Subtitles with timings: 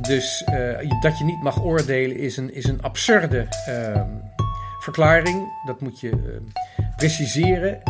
[0.00, 4.02] Dus uh, dat je niet mag oordelen is een, is een absurde uh,
[4.78, 5.48] verklaring.
[5.64, 7.82] Dat moet je uh, preciseren.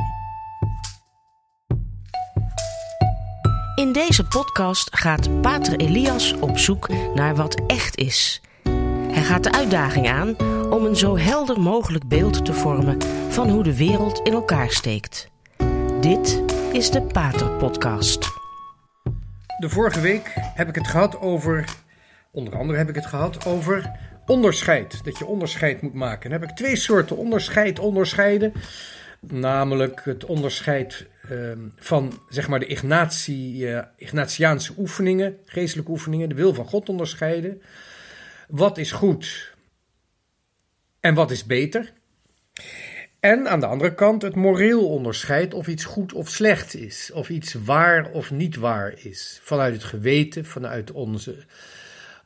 [3.75, 8.41] In deze podcast gaat Pater Elias op zoek naar wat echt is.
[9.11, 10.37] Hij gaat de uitdaging aan
[10.71, 12.99] om een zo helder mogelijk beeld te vormen
[13.29, 15.31] van hoe de wereld in elkaar steekt.
[16.01, 18.38] Dit is de Pater Podcast.
[19.59, 21.65] De vorige week heb ik het gehad over,
[22.31, 23.91] onder andere heb ik het gehad over
[24.27, 25.05] onderscheid.
[25.05, 26.31] Dat je onderscheid moet maken.
[26.31, 28.53] Dan heb ik twee soorten onderscheid onderscheiden.
[29.21, 36.55] Namelijk het onderscheid uh, van zeg maar de uh, Ignatiaanse oefeningen, geestelijke oefeningen, de wil
[36.55, 37.63] van God onderscheiden.
[38.49, 39.55] Wat is goed
[41.01, 41.93] en wat is beter?
[43.21, 47.29] En aan de andere kant het moreel onderscheid of iets goed of slecht is, of
[47.29, 49.41] iets waar of niet waar is.
[49.43, 51.45] Vanuit het geweten, vanuit onze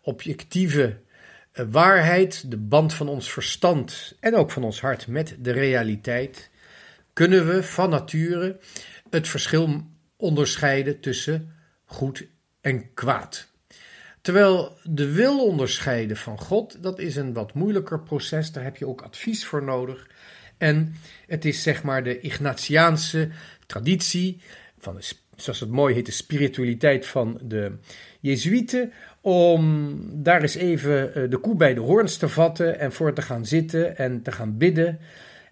[0.01, 0.99] objectieve
[1.53, 6.51] eh, waarheid, de band van ons verstand en ook van ons hart met de realiteit,
[7.13, 8.59] kunnen we van nature
[9.11, 11.55] het verschil onderscheiden tussen
[11.85, 12.27] goed
[12.61, 13.51] en kwaad.
[14.21, 18.87] Terwijl de wil onderscheiden van God, dat is een wat moeilijker proces, daar heb je
[18.87, 20.07] ook advies voor nodig.
[20.63, 20.95] En
[21.27, 23.29] het is zeg maar de Ignatiaanse
[23.67, 24.41] traditie,
[24.79, 25.01] van
[25.37, 27.73] zoals het mooi heet, de spiritualiteit van de
[28.21, 33.13] Jezuïeten, om daar eens even eh, de koe bij de hoorns te vatten en voor
[33.13, 34.99] te gaan zitten en te gaan bidden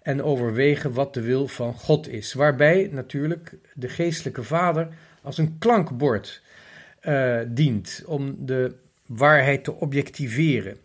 [0.01, 2.33] en overwegen wat de wil van God is.
[2.33, 4.87] Waarbij natuurlijk de geestelijke vader
[5.21, 6.41] als een klankbord
[7.03, 8.75] uh, dient om de
[9.05, 10.77] waarheid te objectiveren.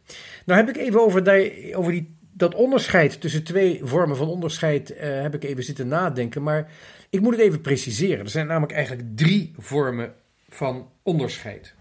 [0.44, 4.90] Nou heb ik even over, die, over die dat onderscheid tussen twee vormen van onderscheid
[4.90, 6.42] uh, heb ik even zitten nadenken.
[6.42, 6.70] Maar
[7.10, 8.24] ik moet het even preciseren.
[8.24, 10.14] Er zijn namelijk eigenlijk drie vormen
[10.48, 11.74] van onderscheid.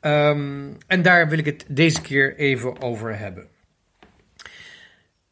[0.00, 3.46] Um, en daar wil ik het deze keer even over hebben.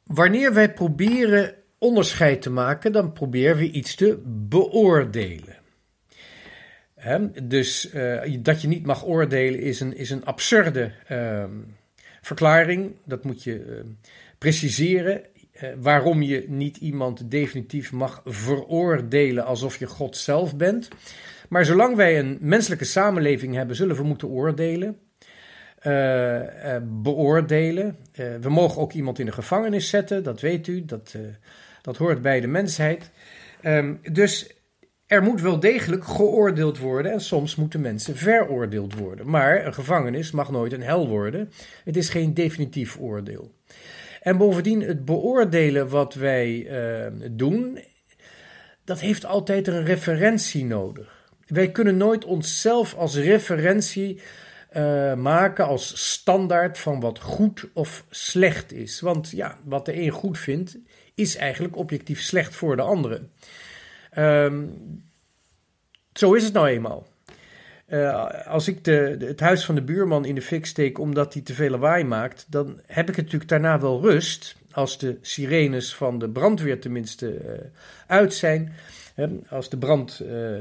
[0.04, 5.56] Wanneer wij proberen onderscheid te maken, dan proberen we iets te beoordelen.
[7.42, 11.44] Dus uh, dat je niet mag oordelen is een, is een absurde uh,
[12.24, 12.94] verklaring.
[13.04, 13.74] Dat moet je uh,
[14.38, 15.22] preciseren.
[15.62, 20.88] Uh, waarom je niet iemand definitief mag veroordelen alsof je God zelf bent.
[21.48, 24.98] Maar zolang wij een menselijke samenleving hebben, zullen we moeten oordelen.
[25.86, 26.40] Uh,
[26.82, 27.96] beoordelen.
[28.40, 31.16] we mogen ook iemand in de gevangenis zetten, dat weet u, dat,
[31.82, 33.10] dat hoort bij de mensheid.
[33.62, 34.54] Um, dus
[35.06, 39.30] er moet wel degelijk geoordeeld worden en soms moeten mensen veroordeeld worden.
[39.30, 41.50] Maar een gevangenis mag nooit een hel worden.
[41.84, 43.54] Het is geen definitief oordeel.
[44.20, 47.78] En bovendien, het beoordelen wat wij uh, doen,
[48.84, 51.22] dat heeft altijd een referentie nodig.
[51.46, 54.20] Wij kunnen nooit onszelf als referentie
[54.76, 59.00] uh, maken, als standaard van wat goed of slecht is.
[59.00, 60.78] Want ja, wat de een goed vindt,
[61.14, 63.22] is eigenlijk objectief slecht voor de andere.
[64.18, 64.72] Um,
[66.12, 67.06] zo is het nou eenmaal.
[67.88, 71.42] Uh, als ik de, het huis van de buurman in de fik steek omdat hij
[71.42, 74.56] te veel lawaai maakt, dan heb ik natuurlijk daarna wel rust.
[74.70, 77.50] Als de sirenes van de brandweer tenminste uh,
[78.06, 78.72] uit zijn.
[79.14, 80.58] Hè, als, de brand, uh,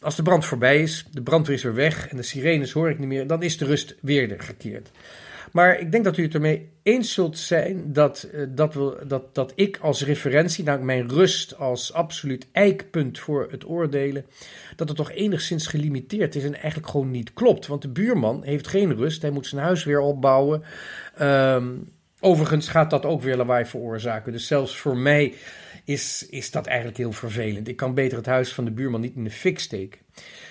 [0.00, 2.98] als de brand voorbij is, de brandweer is weer weg en de sirenes hoor ik
[2.98, 4.90] niet meer, dan is de rust weer gekeerd.
[5.52, 9.34] Maar ik denk dat u het ermee eens zult zijn dat, eh, dat, we, dat,
[9.34, 14.26] dat ik als referentie, namelijk mijn rust als absoluut eikpunt voor het oordelen,
[14.76, 17.66] dat het toch enigszins gelimiteerd is en eigenlijk gewoon niet klopt.
[17.66, 20.62] Want de buurman heeft geen rust, hij moet zijn huis weer opbouwen.
[21.20, 21.88] Um,
[22.20, 24.32] overigens gaat dat ook weer lawaai veroorzaken.
[24.32, 25.34] Dus zelfs voor mij
[25.84, 27.68] is, is dat eigenlijk heel vervelend.
[27.68, 30.00] Ik kan beter het huis van de buurman niet in de fik steken.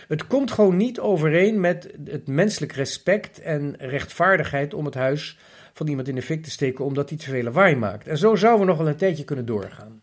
[0.07, 5.37] Het komt gewoon niet overeen met het menselijk respect en rechtvaardigheid om het huis
[5.73, 8.07] van iemand in de fik te steken omdat hij te veel lawaai maakt.
[8.07, 10.01] En zo zouden we nog wel een tijdje kunnen doorgaan.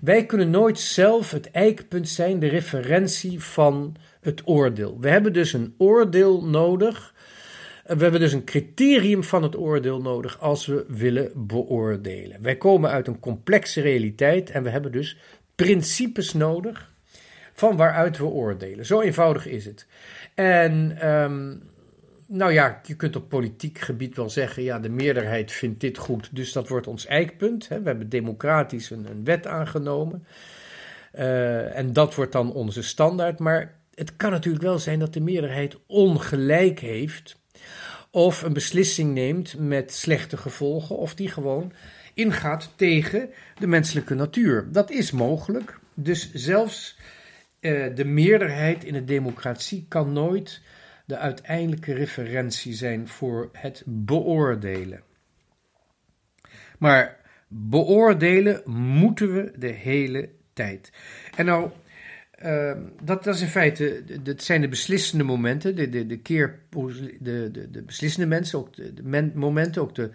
[0.00, 5.00] Wij kunnen nooit zelf het eikpunt zijn, de referentie van het oordeel.
[5.00, 7.14] We hebben dus een oordeel nodig.
[7.84, 12.42] We hebben dus een criterium van het oordeel nodig als we willen beoordelen.
[12.42, 15.16] Wij komen uit een complexe realiteit en we hebben dus
[15.54, 16.91] principes nodig
[17.52, 18.86] van waaruit we oordelen.
[18.86, 19.86] Zo eenvoudig is het.
[20.34, 21.62] En um,
[22.32, 26.28] nou ja, je kunt op politiek gebied wel zeggen, ja, de meerderheid vindt dit goed,
[26.32, 27.68] dus dat wordt ons eikpunt.
[27.68, 27.80] Hè.
[27.80, 30.26] We hebben democratisch een, wet aangenomen.
[31.14, 33.38] Uh, en dat wordt dan onze standaard.
[33.38, 37.40] Maar het kan natuurlijk wel zijn dat de meerderheid ongelijk heeft.
[38.10, 40.96] Of een beslissing neemt met slechte gevolgen.
[40.96, 41.72] Of die gewoon
[42.14, 43.28] ingaat tegen
[43.58, 44.68] de menselijke natuur.
[44.70, 45.78] Dat is mogelijk.
[45.94, 46.98] Dus zelfs
[47.62, 50.60] uh, de meerderheid in de democratie kan nooit
[51.04, 55.02] de uiteindelijke referentie zijn voor het beoordelen.
[56.78, 60.92] Maar beoordelen moeten we de hele tijd.
[61.36, 61.70] En nou,
[62.44, 62.72] uh,
[63.02, 67.48] dat, dat is in feite, dat zijn de beslissende momenten, de, de, de keer, de,
[67.50, 70.10] de, de beslissende mensen, ook de, momenten, ook de,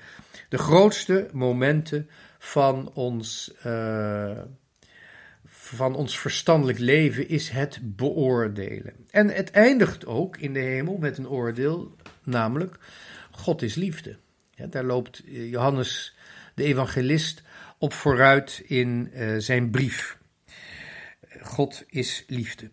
[0.50, 2.10] de grootste momenten
[2.40, 4.42] van ons, uh,
[5.48, 8.94] van ons verstandelijk leven is het beoordelen.
[9.12, 12.78] En het eindigt ook in de hemel met een oordeel, namelijk
[13.32, 14.18] God is liefde.
[14.52, 16.16] Ja, daar loopt Johannes
[16.56, 17.44] de evangelist
[17.78, 20.18] op vooruit in uh, zijn brief.
[21.42, 22.72] God is liefde.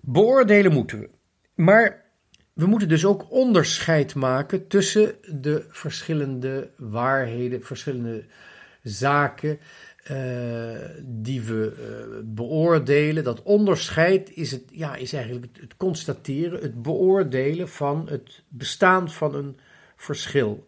[0.00, 1.10] Beoordelen moeten we.
[1.54, 2.04] Maar
[2.52, 8.24] we moeten dus ook onderscheid maken tussen de verschillende waarheden, verschillende
[8.82, 9.58] zaken
[11.02, 13.24] die we uh, beoordelen.
[13.24, 19.34] Dat onderscheid is, het, ja, is eigenlijk het, constateren, het beoordelen van het bestaan van
[19.34, 19.58] een
[19.96, 20.66] verschil.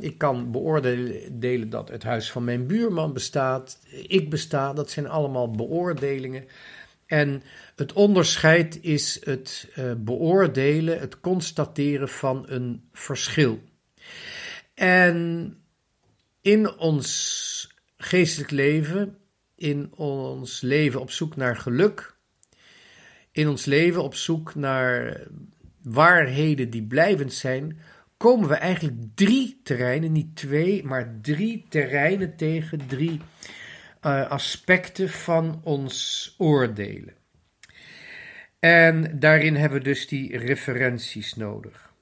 [0.00, 5.50] Ik kan beoordelen dat het huis van mijn buurman bestaat, ik besta, dat zijn allemaal
[5.50, 6.44] beoordelingen.
[7.06, 7.42] En
[7.76, 13.60] het onderscheid is het uh, beoordelen, het constateren van een verschil.
[14.74, 15.56] En
[16.40, 17.67] in ons
[17.98, 19.18] geestelijk leven,
[19.54, 22.16] in ons leven op zoek naar geluk,
[23.32, 25.22] in ons leven op zoek naar
[25.82, 27.80] waarheden die blijvend zijn,
[28.16, 33.20] komen we eigenlijk drie terreinen, niet twee, maar drie terreinen tegen, drie
[34.02, 37.14] uh, aspecten van ons oordelen.
[38.58, 41.92] En daarin hebben we dus die referenties nodig.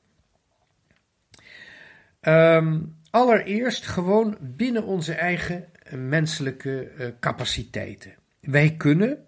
[2.20, 8.15] Um, allereerst gewoon binnen onze eigen menselijke uh, capaciteiten.
[8.41, 9.25] Wij kunnen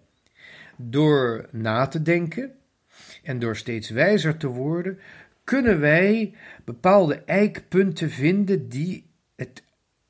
[0.75, 2.51] door na te denken
[3.23, 4.99] en door steeds wijzer te worden,
[5.43, 6.33] kunnen wij
[6.65, 9.63] bepaalde eikpunten vinden die het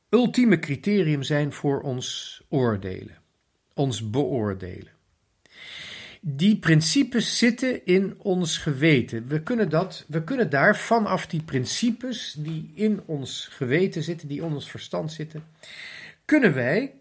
[0.10, 3.18] ultieme criterium zijn voor ons oordelen,
[3.74, 4.98] ons beoordelen.
[6.22, 9.28] Die principes zitten in ons geweten.
[9.28, 14.42] We kunnen, dat, we kunnen daar vanaf die principes die in ons geweten zitten, die
[14.42, 15.44] in ons verstand zitten,
[16.30, 16.96] kunnen wij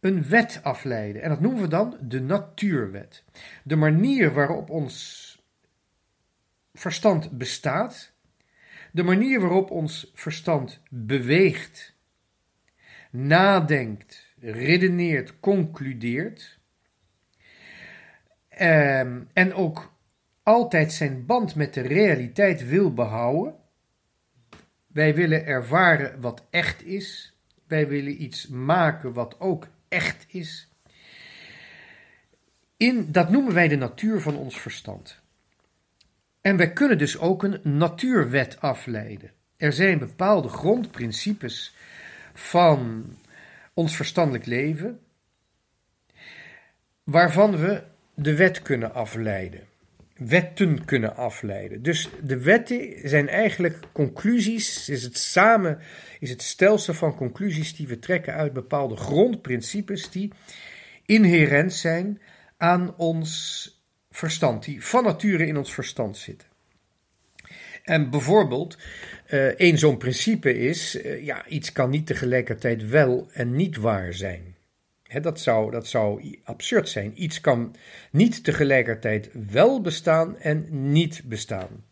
[0.00, 1.22] een wet afleiden.
[1.22, 3.24] En dat noemen we dan de natuurwet.
[3.62, 5.42] De manier waarop ons
[6.74, 8.12] verstand bestaat,
[8.92, 11.94] de manier waarop ons verstand beweegt,
[13.10, 16.58] nadenkt, redeneert, concludeert,
[18.48, 19.92] ehm, en ook
[20.42, 23.54] altijd zijn band met de realiteit wil behouden.
[24.86, 27.33] Wij willen ervaren wat echt is.
[27.66, 30.68] Wij willen iets maken wat ook echt is.
[32.76, 35.20] In, dat noemen wij de natuur van ons verstand.
[36.40, 39.30] En wij kunnen dus ook een natuurwet afleiden.
[39.56, 41.74] Er zijn bepaalde grondprincipes
[42.34, 43.04] van
[43.74, 45.00] ons verstandelijk leven,
[47.04, 47.82] waarvan we
[48.14, 49.66] de wet kunnen afleiden.
[50.16, 51.82] Wetten kunnen afleiden.
[51.82, 55.78] Dus de wetten zijn eigenlijk conclusies, is het samen,
[56.20, 60.32] is het stelsel van conclusies die we trekken uit bepaalde grondprincipes die
[61.06, 62.20] inherent zijn
[62.56, 63.68] aan ons
[64.10, 66.48] verstand, die van nature in ons verstand zitten.
[67.84, 68.78] En bijvoorbeeld,
[69.56, 74.53] één zo'n principe is, uh, ja, iets kan niet tegelijkertijd wel en niet waar zijn.
[75.22, 77.22] Dat, zou, dat zou absurd zijn.
[77.22, 77.76] Iets kan
[78.10, 81.84] niet tegelijkertijd wel bestaan en niet bestaan.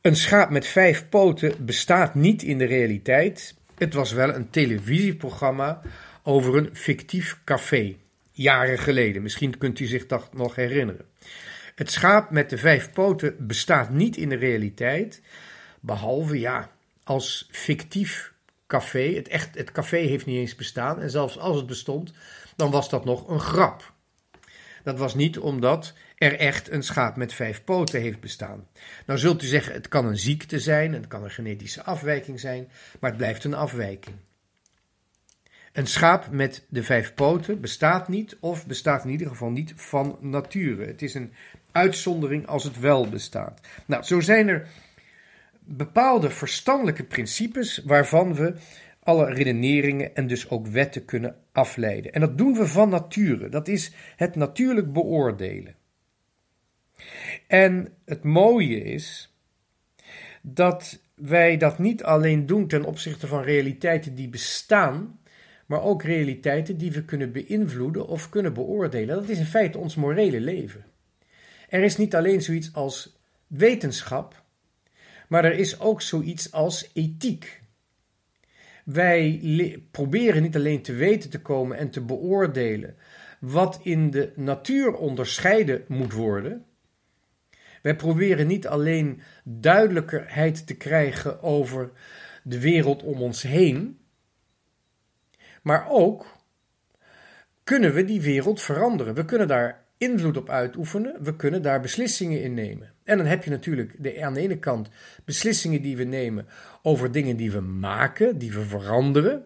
[0.00, 3.54] Een schaap met vijf poten bestaat niet in de realiteit.
[3.74, 5.80] Het was wel een televisieprogramma
[6.22, 7.96] over een fictief café
[8.32, 9.22] jaren geleden.
[9.22, 11.04] Misschien kunt u zich dat nog herinneren.
[11.74, 15.22] Het schaap met de vijf poten bestaat niet in de realiteit,
[15.80, 16.70] behalve ja,
[17.04, 18.32] als fictief
[18.68, 19.14] café.
[19.14, 22.12] Het, echt, het café heeft niet eens bestaan en zelfs als het bestond,
[22.56, 23.92] dan was dat nog een grap.
[24.82, 28.66] Dat was niet omdat er echt een schaap met vijf poten heeft bestaan.
[29.06, 32.70] Nou zult u zeggen, het kan een ziekte zijn, het kan een genetische afwijking zijn,
[33.00, 34.16] maar het blijft een afwijking.
[35.72, 40.18] Een schaap met de vijf poten bestaat niet, of bestaat in ieder geval niet van
[40.20, 40.86] nature.
[40.86, 41.32] Het is een
[41.72, 43.60] uitzondering als het wel bestaat.
[43.86, 44.68] Nou, zo zijn er
[45.68, 48.54] bepaalde verstandelijke principes waarvan we
[49.02, 52.12] alle redeneringen en dus ook wetten kunnen afleiden.
[52.12, 53.48] En dat doen we van nature.
[53.48, 55.74] Dat is het natuurlijk beoordelen.
[57.46, 59.34] En het mooie is
[60.42, 65.20] dat wij dat niet alleen doen ten opzichte van realiteiten die bestaan,
[65.66, 69.16] maar ook realiteiten die we kunnen beïnvloeden of kunnen beoordelen.
[69.16, 70.84] Dat is in feite ons morele leven.
[71.68, 74.42] Er is niet alleen zoiets als wetenschap,
[75.28, 77.62] maar er is ook zoiets als ethiek.
[78.84, 79.42] Wij
[79.90, 82.96] proberen niet alleen te weten te komen en te beoordelen
[83.40, 86.64] wat in de natuur onderscheiden moet worden.
[87.82, 91.90] Wij proberen niet alleen duidelijkerheid te krijgen over
[92.42, 93.98] de wereld om ons heen,
[95.62, 96.36] maar ook
[97.64, 99.14] kunnen we die wereld veranderen.
[99.14, 102.92] We kunnen daar invloed op uitoefenen, we kunnen daar beslissingen in nemen.
[103.04, 104.88] En dan heb je natuurlijk de, aan de ene kant
[105.24, 106.46] beslissingen die we nemen
[106.82, 109.42] over dingen die we maken, die we veranderen.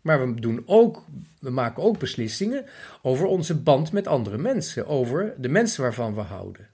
[0.00, 1.04] Maar we, doen ook,
[1.40, 2.64] we maken ook beslissingen
[3.02, 6.68] over onze band met andere mensen, over de mensen waarvan we houden.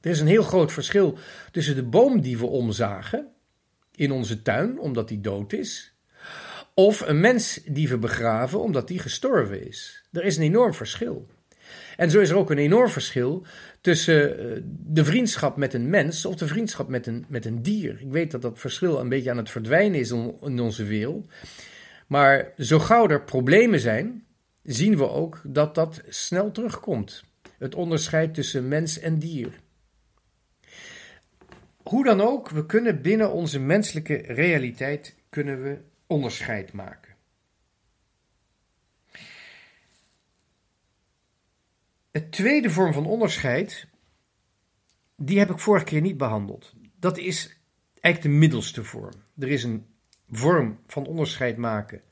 [0.00, 1.18] Er is een heel groot verschil
[1.52, 3.28] tussen de boom die we omzagen
[3.94, 5.94] in onze tuin omdat die dood is,
[6.74, 10.04] of een mens die we begraven omdat die gestorven is.
[10.12, 11.28] Er is een enorm verschil.
[11.96, 13.46] En zo is er ook een enorm verschil
[13.80, 18.00] tussen eh, de vriendschap met een mens of de vriendschap met een, met een dier.
[18.00, 21.32] Ik weet dat dat verschil een beetje aan het verdwijnen is in onze wereld.
[22.06, 24.24] Maar zo gauw er problemen zijn,
[24.62, 27.24] zien we ook dat dat snel terugkomt.
[27.58, 29.60] Het onderscheid tussen mens en dier.
[31.82, 37.07] Hoe dan ook, we kunnen binnen onze menselijke realiteit kunnen we onderscheid maken.
[42.10, 43.88] Het tweede vorm van onderscheid,
[45.16, 46.74] die heb ik vorige keer niet behandeld.
[46.98, 47.60] Dat is
[48.00, 49.14] eigenlijk de middelste vorm.
[49.38, 49.86] Er is een
[50.30, 52.02] vorm van onderscheid maken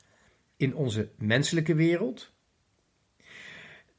[0.57, 2.31] in onze menselijke wereld.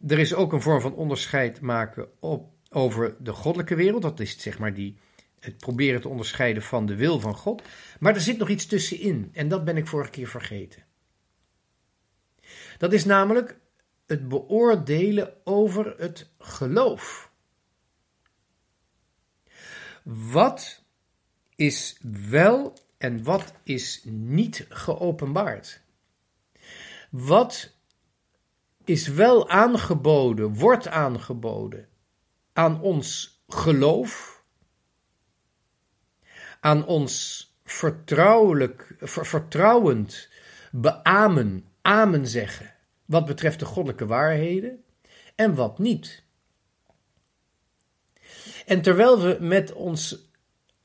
[0.06, 4.02] Er is ook een vorm van onderscheid maken op, over de goddelijke wereld.
[4.02, 4.96] Dat is zeg maar die,
[5.40, 7.62] het proberen te onderscheiden van de wil van God.
[8.00, 10.86] Maar er zit nog iets tussenin en dat ben ik vorige keer vergeten.
[12.78, 13.58] Dat is namelijk
[14.08, 17.30] het beoordelen over het geloof.
[20.02, 20.82] Wat
[21.54, 21.98] is
[22.28, 25.80] wel en wat is niet geopenbaard?
[27.10, 27.74] Wat
[28.84, 31.88] is wel aangeboden, wordt aangeboden
[32.52, 34.42] aan ons geloof,
[36.60, 40.28] aan ons vertrouwelijk, vertrouwend
[40.70, 42.76] beamen, amen zeggen
[43.08, 44.82] wat betreft de goddelijke waarheden
[45.34, 46.22] en wat niet.
[48.66, 50.30] En terwijl we met, ons,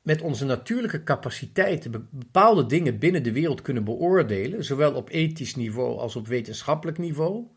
[0.02, 5.98] met onze natuurlijke capaciteiten bepaalde dingen binnen de wereld kunnen beoordelen, zowel op ethisch niveau
[5.98, 7.48] als op wetenschappelijk niveau,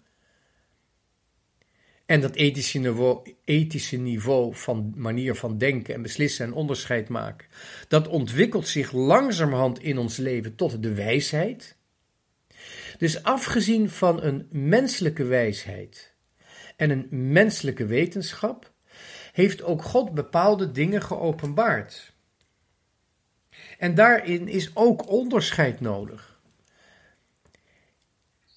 [2.06, 7.48] en dat ethische niveau, ethische niveau van manier van denken en beslissen en onderscheid maken,
[7.88, 11.75] dat ontwikkelt zich langzamerhand in ons leven tot de wijsheid.
[12.98, 16.14] Dus afgezien van een menselijke wijsheid
[16.76, 18.72] en een menselijke wetenschap,
[19.32, 22.14] heeft ook God bepaalde dingen geopenbaard.
[23.78, 26.40] En daarin is ook onderscheid nodig.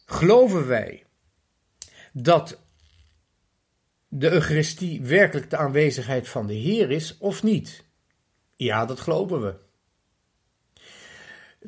[0.06, 1.06] Geloven wij
[2.14, 2.60] dat
[4.08, 7.84] de Eucharistie werkelijk de aanwezigheid van de Heer is of niet?
[8.56, 9.69] Ja, dat geloven we.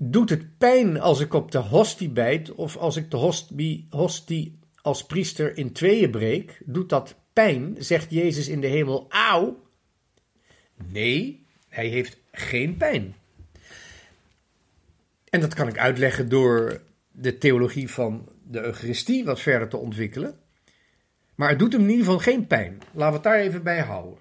[0.04, 4.60] Doet het pijn als ik op de hostie bijt of als ik de hostie, hostie
[4.82, 6.62] als priester in tweeën breek?
[6.66, 7.76] Doet dat pijn?
[7.80, 9.64] Zegt Jezus in de hemel, auw?
[10.88, 13.16] Nee, hij heeft geen pijn.
[15.30, 16.82] En dat kan ik uitleggen door
[17.12, 20.40] de theologie van de Eucharistie wat verder te ontwikkelen.
[21.36, 22.82] Maar het doet hem in ieder geval geen pijn.
[22.94, 24.18] Laten we het daar even bij houden.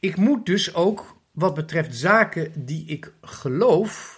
[0.00, 4.17] Ik moet dus ook, wat betreft zaken die ik geloof,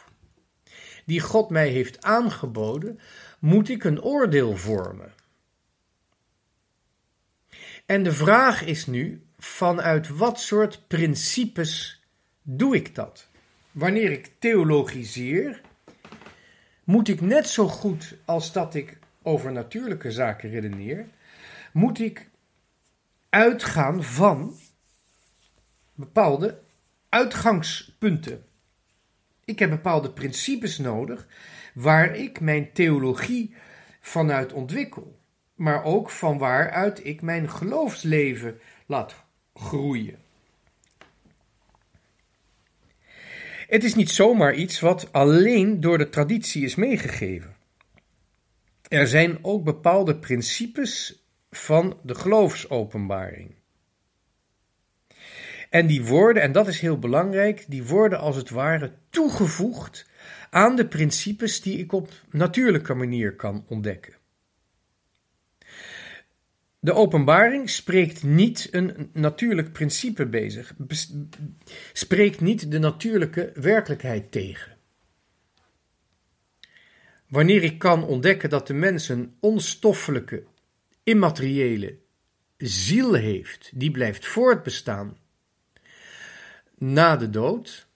[1.11, 3.01] die God mij heeft aangeboden,
[3.39, 5.13] moet ik een oordeel vormen.
[7.87, 12.03] En de vraag is nu: vanuit wat soort principes
[12.43, 13.29] doe ik dat?
[13.71, 15.61] Wanneer ik theologiseer,
[16.85, 21.07] moet ik net zo goed als dat ik over natuurlijke zaken redeneer,
[21.73, 22.31] moet ik
[23.29, 24.59] uitgaan van
[25.95, 26.61] bepaalde
[27.09, 28.45] uitgangspunten.
[29.51, 31.27] Ik heb bepaalde principes nodig
[31.75, 33.55] waar ik mijn theologie
[34.01, 35.19] vanuit ontwikkel,
[35.55, 39.15] maar ook van waaruit ik mijn geloofsleven laat
[39.55, 40.19] groeien.
[43.67, 47.57] Het is niet zomaar iets wat alleen door de traditie is meegegeven.
[48.89, 53.55] Er zijn ook bepaalde principes van de geloofsopenbaring.
[55.71, 60.07] En die worden, en dat is heel belangrijk, die worden als het ware toegevoegd
[60.51, 64.15] aan de principes die ik op natuurlijke manier kan ontdekken.
[66.79, 70.75] De openbaring spreekt niet een natuurlijk principe bezig,
[71.93, 74.77] spreekt niet de natuurlijke werkelijkheid tegen.
[77.29, 80.45] Wanneer ik kan ontdekken dat de mens een onstoffelijke,
[81.03, 81.99] immateriële
[82.57, 85.17] ziel heeft, die blijft voortbestaan
[86.81, 87.87] na de dood,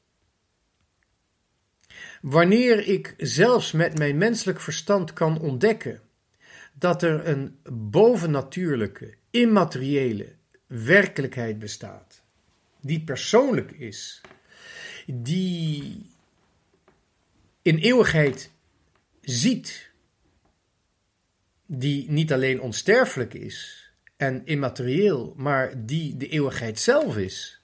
[2.20, 6.00] wanneer ik zelfs met mijn menselijk verstand kan ontdekken
[6.72, 10.32] dat er een bovennatuurlijke, immateriële
[10.66, 12.22] werkelijkheid bestaat,
[12.80, 14.20] die persoonlijk is,
[15.06, 16.06] die
[17.62, 18.50] in eeuwigheid
[19.20, 19.90] ziet,
[21.66, 27.63] die niet alleen onsterfelijk is en immaterieel, maar die de eeuwigheid zelf is.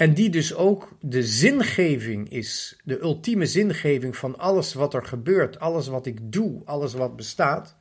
[0.00, 5.58] En die dus ook de zingeving is, de ultieme zingeving van alles wat er gebeurt,
[5.58, 7.76] alles wat ik doe, alles wat bestaat.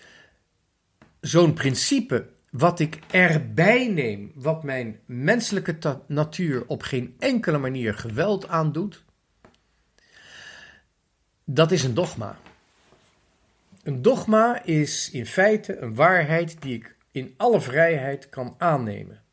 [1.21, 8.47] zo'n principe wat ik erbij neem, wat mijn menselijke natuur op geen enkele manier geweld
[8.47, 9.03] aandoet,
[11.43, 12.37] dat is een dogma.
[13.83, 19.23] Een dogma is in feite een waarheid die ik in alle vrijheid kan aannemen.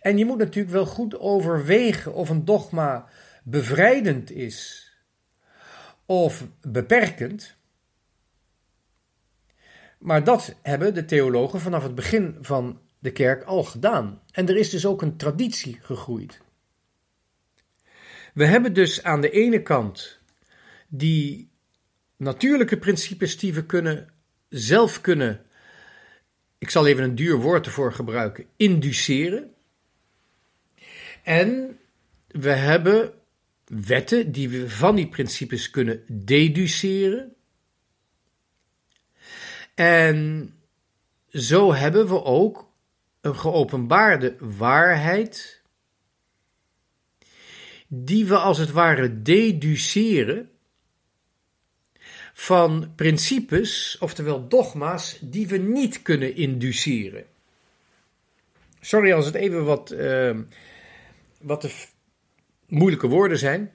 [0.00, 3.08] En je moet natuurlijk wel goed overwegen of een dogma
[3.42, 4.90] bevrijdend is
[6.06, 7.56] of beperkend.
[10.04, 14.20] Maar dat hebben de theologen vanaf het begin van de kerk al gedaan.
[14.30, 16.40] En er is dus ook een traditie gegroeid.
[18.34, 20.18] We hebben dus aan de ene kant
[20.88, 21.50] die
[22.16, 24.08] natuurlijke principes die we kunnen,
[24.48, 25.44] zelf kunnen,
[26.58, 29.54] ik zal even een duur woord ervoor gebruiken, induceren.
[31.22, 31.78] En
[32.26, 33.12] we hebben
[33.64, 37.34] wetten die we van die principes kunnen deduceren.
[39.74, 40.50] En
[41.30, 42.68] zo hebben we ook
[43.20, 45.60] een geopenbaarde waarheid,
[47.86, 50.50] die we als het ware deduceren
[52.32, 57.24] van principes, oftewel dogma's, die we niet kunnen induceren.
[58.80, 60.38] Sorry als het even wat, uh,
[61.40, 61.92] wat
[62.66, 63.72] moeilijke woorden zijn.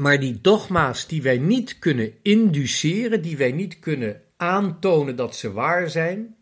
[0.00, 5.52] Maar die dogma's die wij niet kunnen induceren, die wij niet kunnen aantonen dat ze
[5.52, 6.36] waar zijn,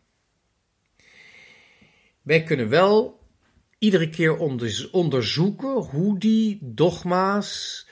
[2.23, 3.21] wij kunnen wel
[3.79, 4.37] iedere keer
[4.93, 7.87] onderzoeken hoe die dogma's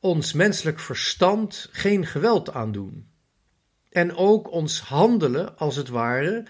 [0.00, 3.08] ons menselijk verstand geen geweld aandoen.
[3.90, 6.44] En ook ons handelen, als het ware,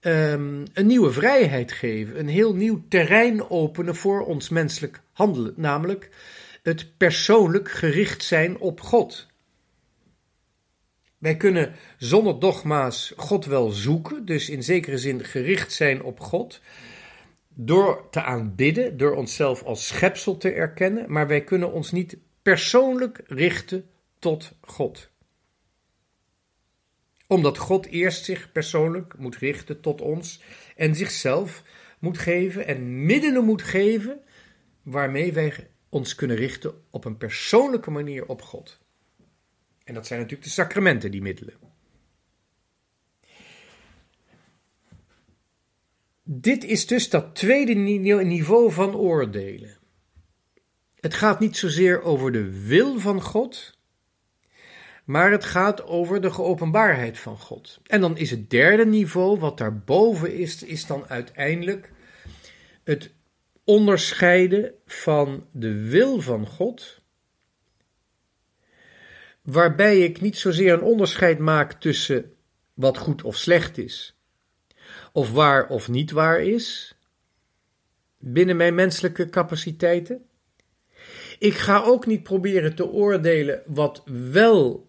[0.00, 6.10] um, een nieuwe vrijheid geven, een heel nieuw terrein openen voor ons menselijk handelen, namelijk
[6.62, 9.28] het persoonlijk gericht zijn op God.
[11.18, 16.60] Wij kunnen zonder dogma's God wel zoeken, dus in zekere zin gericht zijn op God,
[17.48, 23.20] door te aanbidden, door onszelf als schepsel te erkennen, maar wij kunnen ons niet persoonlijk
[23.26, 25.10] richten tot God.
[27.26, 30.42] Omdat God eerst zich persoonlijk moet richten tot ons
[30.76, 31.62] en zichzelf
[31.98, 34.20] moet geven en middelen moet geven
[34.82, 38.78] waarmee wij ons kunnen richten op een persoonlijke manier op God.
[39.84, 41.54] En dat zijn natuurlijk de sacramenten, die middelen.
[46.22, 49.78] Dit is dus dat tweede niveau van oordelen.
[51.00, 53.78] Het gaat niet zozeer over de wil van God,
[55.04, 57.80] maar het gaat over de geopenbaarheid van God.
[57.86, 61.92] En dan is het derde niveau, wat daarboven is, is dan uiteindelijk
[62.84, 63.10] het
[63.70, 67.00] onderscheiden van de wil van God,
[69.42, 72.32] waarbij ik niet zozeer een onderscheid maak tussen
[72.74, 74.18] wat goed of slecht is,
[75.12, 76.94] of waar of niet waar is,
[78.18, 80.24] binnen mijn menselijke capaciteiten.
[81.38, 84.88] Ik ga ook niet proberen te oordelen wat wel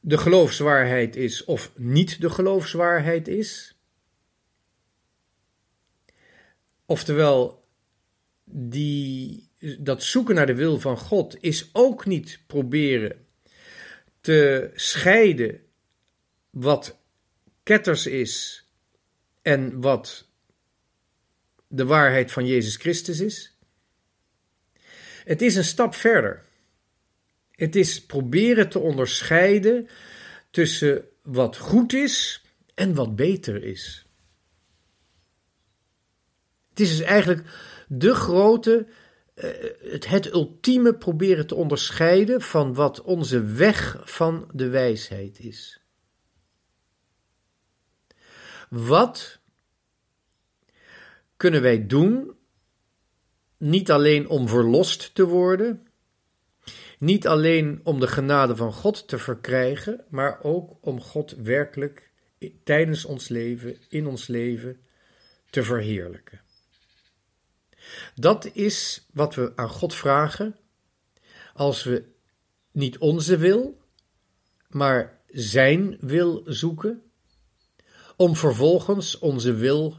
[0.00, 3.75] de geloofswaarheid is of niet de geloofswaarheid is.
[6.86, 7.64] Oftewel,
[8.44, 13.26] die, dat zoeken naar de wil van God is ook niet proberen
[14.20, 15.60] te scheiden
[16.50, 16.98] wat
[17.62, 18.64] ketters is
[19.42, 20.28] en wat
[21.68, 23.58] de waarheid van Jezus Christus is.
[25.24, 26.44] Het is een stap verder.
[27.50, 29.88] Het is proberen te onderscheiden
[30.50, 32.44] tussen wat goed is
[32.74, 34.05] en wat beter is.
[36.76, 37.46] Het is dus eigenlijk
[37.88, 38.86] de grote,
[39.34, 45.80] eh, het, het ultieme proberen te onderscheiden van wat onze weg van de wijsheid is.
[48.68, 49.40] Wat
[51.36, 52.36] kunnen wij doen,
[53.56, 55.86] niet alleen om verlost te worden,
[56.98, 62.10] niet alleen om de genade van God te verkrijgen, maar ook om God werkelijk
[62.64, 64.80] tijdens ons leven, in ons leven,
[65.50, 66.44] te verheerlijken.
[68.14, 70.56] Dat is wat we aan God vragen
[71.54, 72.04] als we
[72.72, 73.80] niet onze wil,
[74.68, 77.02] maar Zijn wil zoeken,
[78.16, 79.96] om vervolgens onze wil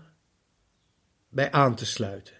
[1.30, 2.36] bij aan te sluiten.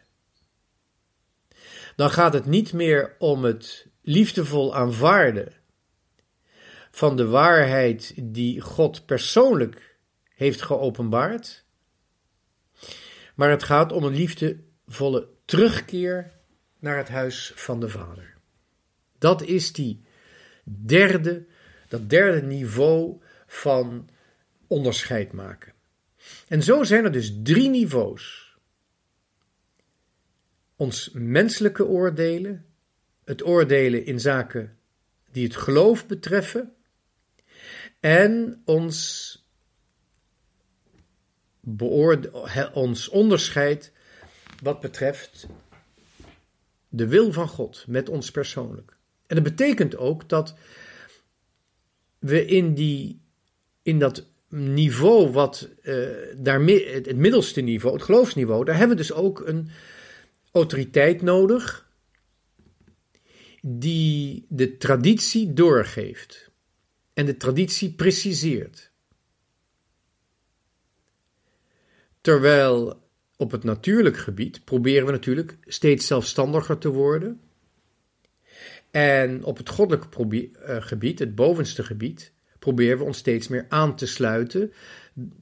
[1.96, 5.54] Dan gaat het niet meer om het liefdevol aanvaarden
[6.92, 11.66] van de waarheid die God persoonlijk heeft geopenbaard,
[13.36, 16.32] maar het gaat om een liefdevolle terugkeer
[16.80, 18.34] naar het huis van de Vader.
[19.18, 20.04] Dat is die
[20.64, 21.46] derde,
[21.88, 24.10] dat derde niveau van
[24.68, 25.74] onderscheid maken.
[26.48, 28.56] En zo zijn er dus drie niveaus.
[30.76, 32.66] Ons menselijke oordelen,
[33.24, 34.78] het oordelen in zaken
[35.32, 36.76] die het geloof betreffen,
[38.00, 39.48] en ons,
[42.74, 43.92] ons onderscheid
[44.62, 45.48] wat betreft
[46.90, 48.98] de wil van God met ons persoonlijk.
[49.28, 50.56] En dat betekent ook dat
[52.20, 53.22] we in, die,
[53.82, 56.54] in dat niveau, wat uh,
[57.04, 59.70] het middelste niveau, het geloofsniveau, daar hebben we dus ook een
[60.52, 61.90] autoriteit nodig
[63.62, 66.52] die de traditie doorgeeft
[67.14, 68.92] en de traditie preciseert.
[72.22, 73.07] Terwijl
[73.38, 77.42] op het natuurlijk gebied proberen we natuurlijk steeds zelfstandiger te worden.
[78.92, 83.96] En op het goddelijke eh, gebied, het bovenste gebied, proberen we ons steeds meer aan
[83.96, 84.74] te sluiten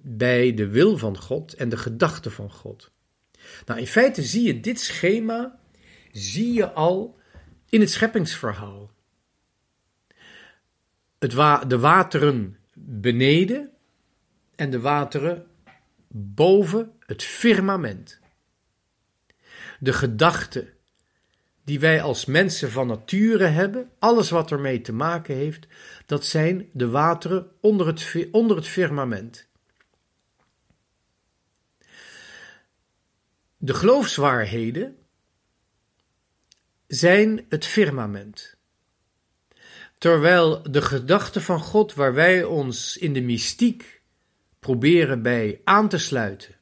[0.01, 2.91] bij de wil van God en de gedachten van God.
[3.65, 5.59] Nou, in feite zie je dit schema,
[6.11, 7.17] zie je al
[7.69, 8.91] in het scheppingsverhaal.
[11.19, 11.31] Het
[11.69, 13.71] de wateren beneden
[14.55, 15.47] en de wateren
[16.17, 18.19] boven het firmament.
[19.79, 20.73] De gedachten
[21.63, 25.67] die wij als mensen van nature hebben, alles wat ermee te maken heeft,
[26.05, 29.47] dat zijn de wateren onder het, onder het firmament.
[33.57, 34.97] De geloofswaarheden
[36.87, 38.55] zijn het firmament.
[39.97, 44.03] Terwijl de gedachten van God, waar wij ons in de mystiek
[44.65, 46.55] proberen bij aan te sluiten,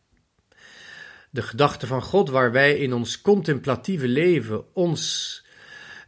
[1.29, 5.45] de gedachten van God, waar wij in ons contemplatieve leven ons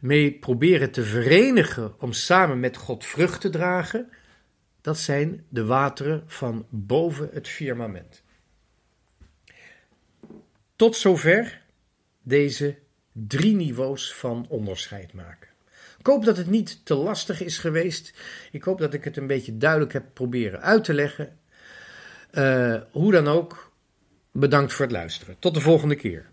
[0.00, 4.10] mee proberen te verenigen om samen met God vrucht te dragen,
[4.80, 8.22] dat zijn de wateren van boven het firmament.
[10.76, 11.62] Tot zover
[12.22, 12.78] deze
[13.12, 15.48] drie niveaus van onderscheid maken.
[15.98, 18.12] Ik hoop dat het niet te lastig is geweest.
[18.52, 21.38] Ik hoop dat ik het een beetje duidelijk heb proberen uit te leggen.
[22.36, 23.72] Uh, hoe dan ook,
[24.32, 25.36] bedankt voor het luisteren.
[25.38, 26.26] Tot de volgende keer.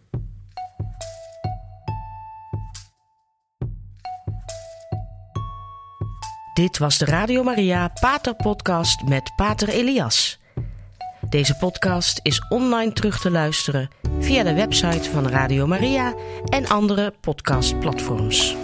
[6.53, 10.39] Dit was de Radio Maria Pater Podcast met Pater Elias.
[11.29, 13.89] Deze podcast is online terug te luisteren
[14.19, 16.13] via de website van Radio Maria
[16.49, 18.62] en andere podcastplatforms.